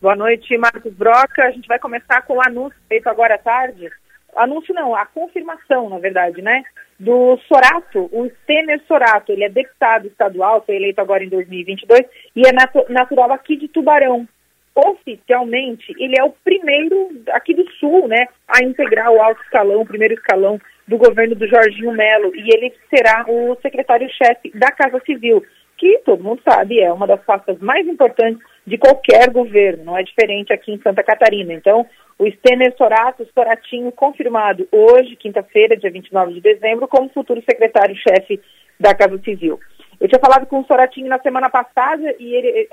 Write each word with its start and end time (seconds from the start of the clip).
Boa 0.00 0.14
noite, 0.14 0.56
Marcos 0.56 0.94
Broca. 0.94 1.44
A 1.44 1.50
gente 1.50 1.66
vai 1.66 1.76
começar 1.76 2.22
com 2.22 2.34
o 2.34 2.40
anúncio 2.40 2.78
feito 2.88 3.08
agora 3.08 3.34
à 3.34 3.38
tarde. 3.38 3.90
Anúncio 4.36 4.72
não, 4.72 4.94
a 4.94 5.04
confirmação, 5.04 5.88
na 5.88 5.98
verdade, 5.98 6.40
né? 6.40 6.62
Do 7.00 7.36
Sorato, 7.48 8.08
o 8.12 8.30
Stener 8.42 8.80
Sorato. 8.86 9.32
Ele 9.32 9.42
é 9.42 9.48
deputado 9.48 10.06
estadual, 10.06 10.62
foi 10.64 10.76
eleito 10.76 11.00
agora 11.00 11.24
em 11.24 11.28
2022 11.28 12.02
e 12.36 12.46
é 12.46 12.52
natu 12.52 12.84
natural 12.88 13.32
aqui 13.32 13.56
de 13.56 13.66
Tubarão. 13.66 14.28
Oficialmente, 14.72 15.92
ele 15.98 16.14
é 16.16 16.22
o 16.22 16.30
primeiro 16.44 17.10
aqui 17.30 17.52
do 17.52 17.68
Sul, 17.72 18.06
né? 18.06 18.28
A 18.46 18.62
integrar 18.62 19.10
o 19.10 19.20
alto 19.20 19.42
escalão, 19.42 19.80
o 19.80 19.86
primeiro 19.86 20.14
escalão 20.14 20.60
do 20.86 20.96
governo 20.96 21.34
do 21.34 21.48
Jorginho 21.48 21.90
Melo. 21.90 22.30
E 22.36 22.54
ele 22.54 22.72
será 22.88 23.24
o 23.26 23.56
secretário-chefe 23.60 24.56
da 24.56 24.70
Casa 24.70 25.02
Civil, 25.04 25.44
que 25.76 25.98
todo 26.04 26.22
mundo 26.22 26.40
sabe 26.48 26.78
é 26.78 26.92
uma 26.92 27.06
das 27.08 27.20
pastas 27.24 27.58
mais 27.58 27.84
importantes 27.88 28.40
de 28.68 28.78
qualquer 28.78 29.30
governo, 29.30 29.84
não 29.84 29.96
é 29.96 30.02
diferente 30.02 30.52
aqui 30.52 30.72
em 30.72 30.80
Santa 30.80 31.02
Catarina. 31.02 31.52
Então, 31.52 31.86
o 32.18 32.30
Stener 32.30 32.76
Sorato, 32.76 33.26
Soratinho, 33.34 33.90
confirmado 33.92 34.68
hoje, 34.70 35.16
quinta-feira, 35.16 35.76
dia 35.76 35.90
29 35.90 36.34
de 36.34 36.40
dezembro, 36.40 36.86
como 36.86 37.08
futuro 37.08 37.42
secretário-chefe 37.48 38.40
da 38.78 38.94
Casa 38.94 39.18
Civil. 39.18 39.58
Eu 40.00 40.08
tinha 40.08 40.20
falado 40.20 40.46
com 40.46 40.60
o 40.60 40.64
Soratinho 40.66 41.08
na 41.08 41.18
semana 41.18 41.50
passada 41.50 42.14
e 42.18 42.34
ele, 42.34 42.68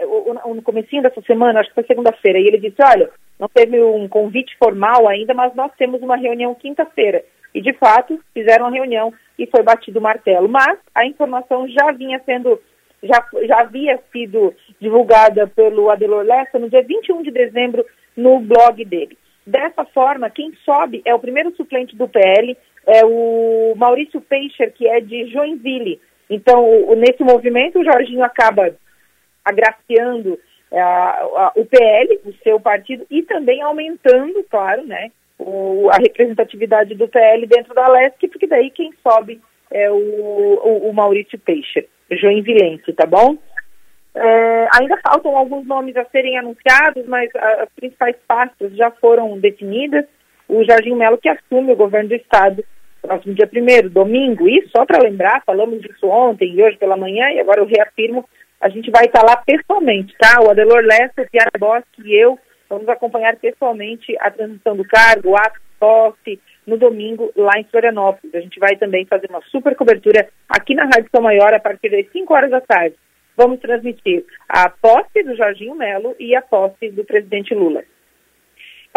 no 0.54 0.62
comecinho 0.62 1.02
dessa 1.02 1.21
semana, 1.21 1.59
acho 1.59 1.70
que 1.70 1.76
foi 1.76 1.85
segunda-feira, 1.85 2.38
e 2.38 2.46
ele 2.46 2.59
disse, 2.59 2.82
olha, 2.84 3.09
não 3.40 3.48
teve 3.48 3.82
um 3.82 4.07
convite 4.07 4.55
formal 4.57 5.07
ainda, 5.07 5.34
mas 5.34 5.55
nós 5.55 5.71
temos 5.77 6.02
uma 6.02 6.16
reunião 6.16 6.54
quinta-feira. 6.54 7.23
E, 7.54 7.62
de 7.62 7.73
fato, 7.73 8.20
fizeram 8.34 8.66
a 8.66 8.70
reunião 8.70 9.13
e 9.40 9.48
foi 9.48 9.63
batido 9.63 9.99
o 9.99 10.02
martelo. 10.02 10.48
Mas 10.48 10.77
a 10.93 11.05
informação 11.05 11.68
já 11.70 11.91
vinha 11.91 12.21
sendo 12.26 12.62
já, 13.05 13.26
já 13.48 13.59
havia 13.62 14.00
sido 14.12 14.54
divulgada 14.80 15.48
pelo 15.48 15.90
Adelor 15.90 16.23
Lessa 16.23 16.59
no 16.59 16.70
dia 16.70 16.82
21 16.82 17.23
de 17.23 17.32
dezembro 17.32 17.86
no 18.16 18.40
blog 18.40 18.84
dele. 18.84 19.18
Dessa 19.46 19.86
forma, 19.86 20.30
quem 20.30 20.54
sobe 20.66 21.02
é 21.05 21.13
o 21.13 21.20
primeiro 21.20 21.55
suplente 21.55 21.96
do 21.96 22.07
PL, 22.07 22.57
é 22.88 23.05
o 23.05 23.74
Maurício 23.76 24.20
Peixer, 24.20 24.74
que 24.74 24.88
é 24.88 24.99
de 24.99 25.27
Joinville. 25.27 25.99
Então, 26.29 26.96
nesse 26.96 27.24
movimento, 27.24 27.79
o 27.79 27.84
Jorginho 27.84 28.24
acaba 28.24 28.76
agraciando 29.44 30.40
é, 30.72 30.82
a, 30.82 31.10
a, 31.10 31.51
o 31.55 31.66
PL, 31.66 32.20
o 32.26 32.34
seu 32.44 32.60
partido, 32.60 33.05
e 33.10 33.22
também 33.22 33.62
aumentando, 33.62 34.44
claro, 34.49 34.84
né, 34.84 35.12
o, 35.38 35.90
a 35.91 35.98
representatividade 35.98 36.96
do 36.96 37.07
PL 37.07 37.46
dentro 37.46 37.74
da 37.76 37.88
LESC, 37.88 38.27
porque 38.27 38.48
daí 38.48 38.72
quem 38.72 38.91
sobe 39.04 39.40
é 39.76 39.91
o, 39.91 39.95
o, 39.95 40.90
o 40.90 40.93
Maurício 40.93 41.37
Peixer. 41.37 41.87
Joinvilense, 42.09 42.93
tá 42.93 43.05
bom? 43.05 43.37
É, 44.15 44.67
ainda 44.79 44.98
faltam 45.05 45.35
alguns 45.35 45.67
nomes 45.67 45.98
a 45.98 46.05
serem 46.05 46.37
anunciados, 46.37 47.05
mas 47.07 47.29
as 47.35 47.70
principais 47.76 48.15
pastas 48.27 48.76
já 48.76 48.90
foram 48.90 49.37
definidas. 49.40 50.05
O 50.48 50.63
Jardim 50.63 50.95
Melo 50.95 51.17
que 51.17 51.27
assume 51.27 51.73
o 51.73 51.76
governo 51.76 52.09
do 52.09 52.15
estado 52.15 52.63
próximo 53.01 53.34
dia 53.34 53.48
primeiro, 53.48 53.90
domingo. 53.90 54.48
E 54.48 54.67
só 54.70 54.85
para 54.85 55.04
lembrar, 55.04 55.43
falamos 55.45 55.82
disso 55.82 56.07
ontem 56.07 56.54
e 56.54 56.63
hoje 56.63 56.77
pela 56.77 56.98
manhã, 56.98 57.29
e 57.32 57.39
agora 57.39 57.62
eu 57.62 57.65
reafirmo, 57.65 58.27
a 58.60 58.70
gente 58.70 58.89
vai 58.89 59.05
estar 59.05 59.23
lá 59.23 59.37
pessoalmente, 59.37 60.15
tá? 60.17 60.41
O 60.41 60.49
Adelor 60.49 60.84
Lessa, 60.84 61.21
o 61.21 61.29
Piara 61.29 61.51
Bosque 61.60 62.01
e 62.04 62.15
eu 62.15 62.39
vamos 62.70 62.89
acompanhar 62.89 63.35
pessoalmente 63.35 64.16
a 64.19 64.31
transição 64.31 64.75
do 64.75 64.84
cargo, 64.85 65.29
o 65.29 65.38
ato 65.38 65.59
posse, 65.79 66.39
no 66.66 66.78
domingo 66.78 67.31
lá 67.35 67.53
em 67.58 67.63
Florianópolis. 67.66 68.34
A 68.34 68.40
gente 68.40 68.59
vai 68.59 68.75
também 68.75 69.06
fazer 69.06 69.28
uma 69.30 69.41
super 69.52 69.75
cobertura 69.75 70.28
aqui 70.50 70.74
na 70.74 70.84
Rádio 70.84 71.09
São 71.13 71.22
Maior 71.22 71.53
a 71.53 71.59
partir 71.59 71.90
das 71.90 72.09
5 72.12 72.34
horas 72.34 72.52
da 72.52 72.62
tarde. 72.62 72.96
Vamos 73.38 73.59
transmitir 73.59 74.25
a 74.47 74.69
posse 74.69 75.24
do 75.24 75.35
Jorginho 75.35 75.75
Melo 75.75 76.16
e 76.19 76.35
a 76.35 76.41
posse 76.41 76.90
do 76.90 77.03
presidente 77.03 77.53
Lula. 77.53 77.84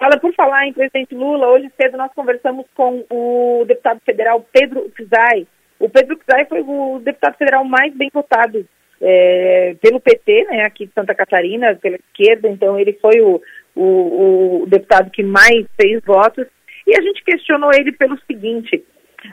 Fala 0.00 0.16
por 0.18 0.32
falar 0.34 0.66
em 0.66 0.72
presidente 0.72 1.12
Lula, 1.14 1.48
hoje 1.48 1.68
cedo 1.76 1.96
nós 1.96 2.12
conversamos 2.14 2.66
com 2.74 3.04
o 3.10 3.64
deputado 3.66 4.00
federal 4.06 4.46
Pedro 4.52 4.88
Czai. 4.96 5.46
O 5.80 5.88
Pedro 5.88 6.16
Czai 6.24 6.44
foi 6.44 6.60
o 6.60 7.00
deputado 7.00 7.36
federal 7.36 7.64
mais 7.64 7.92
bem 7.96 8.08
votado 8.14 8.64
é, 9.00 9.74
pelo 9.80 10.00
PT, 10.00 10.44
né, 10.44 10.64
aqui 10.64 10.86
de 10.86 10.92
Santa 10.92 11.14
Catarina, 11.14 11.74
pela 11.76 11.96
esquerda, 11.96 12.48
então 12.48 12.78
ele 12.78 12.92
foi 12.94 13.20
o, 13.20 13.40
o, 13.74 14.62
o 14.62 14.66
deputado 14.66 15.10
que 15.10 15.22
mais 15.22 15.66
fez 15.80 16.00
votos 16.04 16.46
e 16.88 16.96
a 16.96 17.02
gente 17.02 17.22
questionou 17.22 17.70
ele 17.74 17.92
pelo 17.92 18.18
seguinte: 18.26 18.82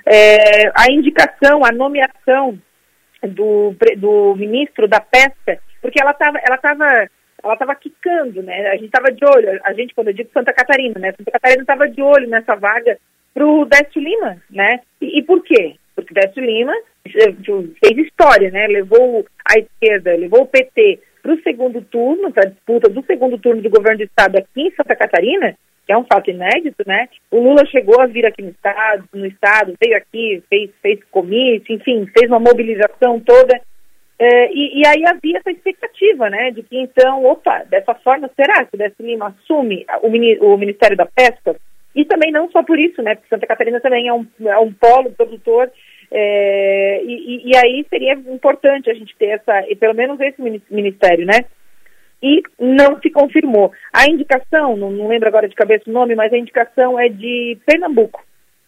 é, 0.05 0.67
a 0.75 0.91
indicação, 0.91 1.63
a 1.63 1.71
nomeação 1.71 2.59
do, 3.23 3.73
do 3.97 4.35
ministro 4.35 4.87
da 4.87 4.99
Pesca, 4.99 5.57
porque 5.81 6.01
ela 6.01 6.11
estava 6.11 6.37
ela 6.45 6.57
tava, 6.57 7.09
ela 7.41 7.55
tava 7.55 7.75
quicando, 7.75 8.43
né? 8.43 8.67
A 8.67 8.75
gente 8.75 8.87
estava 8.87 9.11
de 9.11 9.23
olho, 9.25 9.59
a 9.63 9.73
gente, 9.73 9.95
quando 9.95 10.09
eu 10.09 10.13
digo 10.13 10.29
Santa 10.33 10.51
Catarina, 10.51 10.99
né? 10.99 11.13
Santa 11.17 11.31
Catarina 11.31 11.61
estava 11.61 11.87
de 11.87 12.01
olho 12.01 12.27
nessa 12.27 12.55
vaga 12.55 12.97
para 13.33 13.47
o 13.47 13.65
Décio 13.65 14.01
Lima, 14.01 14.37
né? 14.49 14.81
E, 14.99 15.19
e 15.19 15.23
por 15.23 15.41
quê? 15.43 15.75
Porque 15.95 16.13
Décio 16.13 16.43
Lima 16.43 16.73
fez 17.03 17.97
história, 17.97 18.51
né? 18.51 18.67
Levou 18.67 19.25
a 19.45 19.59
esquerda, 19.59 20.15
levou 20.15 20.41
o 20.41 20.47
PT 20.47 20.99
para 21.21 21.33
o 21.33 21.41
segundo 21.41 21.81
turno, 21.81 22.31
para 22.31 22.43
a 22.43 22.49
disputa 22.49 22.89
do 22.89 23.03
segundo 23.05 23.37
turno 23.37 23.61
do 23.61 23.69
governo 23.69 23.99
do 23.99 24.03
estado 24.03 24.37
aqui 24.37 24.61
em 24.61 24.71
Santa 24.71 24.95
Catarina, 24.95 25.55
que 25.85 25.93
é 25.93 25.97
um 25.97 26.05
fato 26.05 26.29
inédito, 26.29 26.83
né? 26.85 27.07
O 27.29 27.39
Lula 27.39 27.65
chegou 27.67 28.01
a 28.01 28.07
vir 28.07 28.25
aqui 28.25 28.41
no 28.41 28.49
estado, 28.49 29.07
no 29.13 29.25
estado, 29.25 29.73
veio 29.81 29.95
aqui, 29.95 30.43
fez, 30.49 30.71
fez 30.81 30.99
comício, 31.11 31.75
enfim, 31.75 32.07
fez 32.17 32.29
uma 32.29 32.39
mobilização 32.39 33.19
toda. 33.19 33.61
É, 34.17 34.51
e, 34.51 34.79
e, 34.79 34.87
aí 34.87 35.05
havia 35.05 35.39
essa 35.39 35.51
expectativa, 35.51 36.29
né, 36.29 36.49
de 36.49 36.63
que 36.63 36.77
então, 36.77 37.25
opa, 37.25 37.65
dessa 37.65 37.93
forma, 37.95 38.29
será 38.33 38.63
que 38.63 38.75
o 38.75 38.77
Décio 38.77 39.05
Lima 39.05 39.27
assume 39.27 39.85
o, 40.01 40.53
o, 40.53 40.57
Ministério 40.57 40.95
da 40.95 41.05
Pesca? 41.05 41.55
E 41.93 42.05
também 42.05 42.31
não 42.31 42.49
só 42.49 42.63
por 42.63 42.79
isso, 42.79 43.01
né, 43.01 43.15
porque 43.15 43.27
Santa 43.27 43.45
Catarina 43.45 43.81
também 43.81 44.07
é 44.07 44.13
um, 44.13 44.25
é 44.45 44.57
um 44.57 44.71
polo 44.71 45.11
produtor, 45.11 45.69
é, 46.09 47.03
e, 47.03 47.51
e, 47.51 47.57
aí 47.57 47.85
seria 47.89 48.13
importante 48.13 48.89
a 48.89 48.93
gente 48.93 49.13
ter 49.17 49.31
essa, 49.31 49.63
pelo 49.77 49.93
menos 49.93 50.17
esse 50.21 50.41
ministério, 50.71 51.25
né, 51.25 51.43
e 52.21 52.41
não 52.59 52.99
se 52.99 53.09
confirmou. 53.09 53.71
A 53.93 54.05
indicação, 54.09 54.75
não, 54.75 54.91
não, 54.91 55.07
lembro 55.07 55.27
agora 55.27 55.47
de 55.47 55.55
cabeça 55.55 55.89
o 55.89 55.93
nome, 55.93 56.15
mas 56.15 56.31
a 56.31 56.37
indicação 56.37 56.99
é 56.99 57.09
de 57.09 57.57
Pernambuco. 57.65 58.23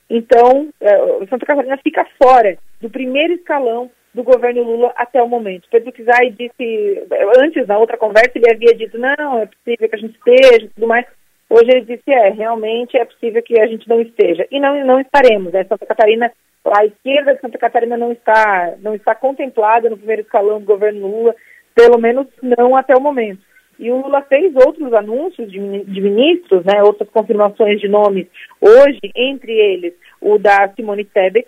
Então, 0.10 0.70
é, 0.80 0.98
Santa 1.30 1.46
Catarina 1.46 1.78
fica 1.78 2.06
fora 2.22 2.58
do 2.80 2.90
primeiro 2.90 3.34
escalão 3.34 3.90
do 4.14 4.24
governo 4.24 4.64
Lula 4.64 4.94
até 4.96 5.22
o 5.22 5.28
momento. 5.28 5.68
Pedro 5.70 5.92
Kizai 5.92 6.32
disse, 6.32 7.08
antes, 7.38 7.68
na 7.68 7.78
outra 7.78 7.98
conversa, 7.98 8.32
ele 8.36 8.50
havia 8.50 8.74
dito, 8.74 8.98
não, 8.98 9.40
é 9.40 9.46
possível 9.46 9.90
que 9.90 9.96
a 9.96 10.00
gente 10.00 10.18
esteja 10.18 10.66
e 10.66 10.70
tudo 10.70 10.88
mais. 10.88 11.06
Hoje 11.50 11.70
ele 11.70 11.82
disse, 11.82 12.12
é, 12.12 12.30
realmente 12.30 12.98
é 12.98 13.06
possível 13.06 13.42
que 13.42 13.60
a 13.60 13.68
gente 13.68 13.88
não 13.88 14.02
esteja. 14.02 14.46
E 14.52 14.60
não, 14.60 14.84
não 14.86 15.00
estaremos. 15.00 15.54
Né? 15.54 15.64
Santa 15.64 15.86
Catarina, 15.86 16.32
a 16.66 16.86
esquerda 16.86 17.36
de 17.36 17.42
Santa 17.42 17.58
Catarina 17.58 17.96
não 17.96 18.12
está, 18.12 18.74
não 18.80 18.96
está 18.96 19.16
contemplada 19.16 19.90
no 19.90 19.98
primeiro 19.98 20.24
escalão 20.24 20.60
do 20.60 20.66
governo 20.66 21.08
Lula 21.08 21.36
pelo 21.78 22.00
menos 22.00 22.26
não 22.42 22.76
até 22.76 22.96
o 22.96 23.00
momento. 23.00 23.40
E 23.78 23.92
o 23.92 24.02
Lula 24.02 24.24
fez 24.24 24.52
outros 24.56 24.92
anúncios 24.92 25.52
de, 25.52 25.60
ministros, 25.60 26.66
né, 26.66 26.82
outras 26.82 27.08
confirmações 27.12 27.80
de 27.80 27.88
nomes 27.88 28.26
hoje, 28.60 29.00
entre 29.16 29.52
eles 29.52 29.94
o 30.20 30.40
da 30.40 30.68
Simone 30.76 31.06
Tebet 31.06 31.46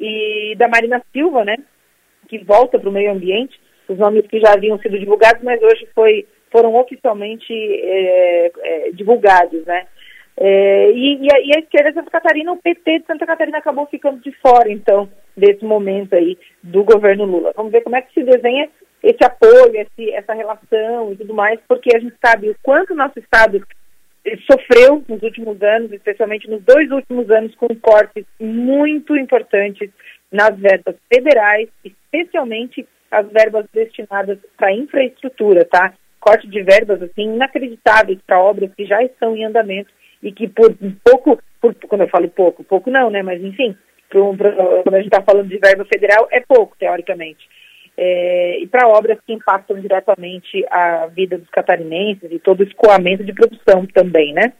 e 0.00 0.56
da 0.58 0.66
Marina 0.66 1.00
Silva, 1.12 1.44
né, 1.44 1.56
que 2.28 2.38
volta 2.38 2.76
para 2.76 2.88
o 2.88 2.92
meio 2.92 3.12
ambiente, 3.12 3.60
os 3.88 3.96
nomes 3.96 4.26
que 4.26 4.40
já 4.40 4.54
haviam 4.54 4.76
sido 4.80 4.98
divulgados, 4.98 5.44
mas 5.44 5.62
hoje 5.62 5.86
foi, 5.94 6.26
foram 6.50 6.74
oficialmente 6.74 7.52
é, 7.52 8.50
é, 8.58 8.90
divulgados, 8.92 9.64
né. 9.64 9.86
É, 10.36 10.90
e, 10.90 11.18
e, 11.18 11.28
a, 11.32 11.40
e, 11.40 11.52
a, 11.56 11.60
esquerda 11.60 11.90
de 11.90 11.94
Santa 11.94 12.10
Catarina, 12.10 12.50
o 12.50 12.56
PT 12.56 13.00
de 13.00 13.06
Santa 13.06 13.26
Catarina 13.26 13.58
acabou 13.58 13.86
ficando 13.86 14.18
de 14.20 14.32
fora, 14.40 14.72
então, 14.72 15.08
desse 15.36 15.64
momento 15.64 16.14
aí 16.14 16.36
do 16.62 16.82
governo 16.82 17.26
Lula. 17.26 17.52
Vamos 17.54 17.70
ver 17.70 17.82
como 17.82 17.94
é 17.94 18.02
que 18.02 18.14
se 18.14 18.24
desenha 18.24 18.68
esse 19.02 19.24
apoio, 19.24 19.74
esse, 19.74 20.12
essa 20.12 20.32
relação 20.32 21.12
e 21.12 21.16
tudo 21.16 21.34
mais, 21.34 21.58
porque 21.66 21.94
a 21.94 21.98
gente 21.98 22.14
sabe 22.24 22.50
o 22.50 22.56
quanto 22.62 22.92
o 22.92 22.96
nosso 22.96 23.18
Estado 23.18 23.60
sofreu 24.48 25.02
nos 25.08 25.22
últimos 25.22 25.60
anos, 25.60 25.92
especialmente 25.92 26.48
nos 26.48 26.62
dois 26.62 26.90
últimos 26.90 27.28
anos, 27.30 27.54
com 27.56 27.68
cortes 27.80 28.24
muito 28.38 29.16
importantes 29.16 29.90
nas 30.30 30.56
verbas 30.56 30.94
federais, 31.12 31.68
especialmente 31.84 32.86
as 33.10 33.26
verbas 33.30 33.66
destinadas 33.72 34.38
para 34.56 34.72
infraestrutura, 34.72 35.64
tá? 35.64 35.92
Corte 36.20 36.46
de 36.48 36.62
verbas, 36.62 37.02
assim, 37.02 37.34
inacreditáveis 37.34 38.20
para 38.24 38.40
obras 38.40 38.70
que 38.74 38.86
já 38.86 39.02
estão 39.02 39.36
em 39.36 39.44
andamento 39.44 39.90
e 40.22 40.30
que 40.30 40.48
por 40.48 40.72
pouco, 41.04 41.42
por, 41.60 41.74
quando 41.74 42.02
eu 42.02 42.08
falo 42.08 42.28
pouco, 42.28 42.62
pouco 42.62 42.88
não, 42.88 43.10
né? 43.10 43.22
Mas 43.22 43.42
enfim, 43.42 43.76
pro, 44.08 44.36
pro, 44.36 44.52
quando 44.84 44.94
a 44.94 45.02
gente 45.02 45.12
está 45.12 45.20
falando 45.22 45.48
de 45.48 45.58
verba 45.58 45.84
federal, 45.84 46.28
é 46.30 46.40
pouco, 46.40 46.76
teoricamente 46.78 47.44
é, 47.96 48.58
e 48.60 48.66
para 48.66 48.88
obras 48.88 49.18
que 49.26 49.32
impactam 49.32 49.78
diretamente 49.78 50.64
a 50.70 51.06
vida 51.06 51.36
dos 51.36 51.48
catarinenses 51.50 52.30
e 52.30 52.38
todo 52.38 52.60
o 52.60 52.64
escoamento 52.64 53.24
de 53.24 53.32
produção 53.32 53.86
também, 53.86 54.32
né? 54.32 54.52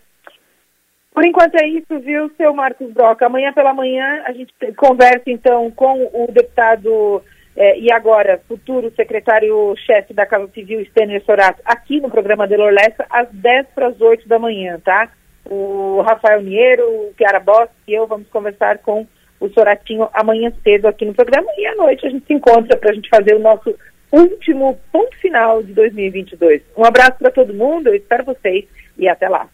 Por 1.13 1.25
enquanto 1.25 1.57
é 1.57 1.67
isso, 1.67 1.99
viu, 2.01 2.31
seu 2.37 2.55
Marcos 2.55 2.91
Broca? 2.93 3.27
Amanhã 3.27 3.53
pela 3.53 3.75
manhã 3.75 4.23
a 4.25 4.33
gente 4.33 4.53
conversa 4.77 5.25
então 5.27 5.71
com 5.71 6.11
o 6.13 6.27
deputado 6.33 7.23
é, 7.55 7.79
e 7.79 7.93
agora 7.93 8.41
futuro 8.49 8.91
secretário-chefe 8.97 10.15
da 10.15 10.25
Casa 10.25 10.49
Civil, 10.55 10.85
Stener 10.87 11.23
Sorato, 11.25 11.61
aqui 11.67 12.01
no 12.01 12.11
programa 12.11 12.49
de 12.49 12.57
Lorlessa, 12.57 13.05
às 13.11 13.29
10 13.31 13.67
para 13.75 13.89
as 13.89 14.01
8 14.01 14.27
da 14.27 14.39
manhã, 14.39 14.81
tá? 14.83 15.11
O 15.45 16.01
Rafael 16.01 16.41
Niero, 16.41 16.85
o 16.85 17.13
Chiara 17.17 17.41
Boss 17.41 17.69
e 17.87 17.93
eu 17.93 18.07
vamos 18.07 18.29
conversar 18.29 18.79
com 18.79 19.07
o 19.43 19.51
Soratinho 19.51 20.09
amanhã 20.15 20.53
cedo 20.63 20.87
aqui 20.87 21.05
no 21.05 21.15
programa 21.15 21.51
e 21.59 21.67
à 21.67 21.75
noite 21.75 22.07
a 22.07 22.11
gente 22.11 22.27
se 22.27 22.33
encontra 22.33 22.77
para 22.77 22.93
a 22.93 22.95
gente 22.95 23.09
fazer 23.09 23.35
o 23.35 23.41
nosso 23.41 23.75
último 24.13 24.79
ponto 24.93 25.17
final 25.19 25.63
de 25.63 25.73
2022. 25.73 26.63
Um 26.77 26.85
abraço 26.85 27.19
para 27.19 27.31
todo 27.31 27.53
mundo, 27.53 27.89
eu 27.89 27.95
espero 27.95 28.25
vocês 28.25 28.65
e 28.97 29.09
até 29.09 29.29
lá. 29.29 29.49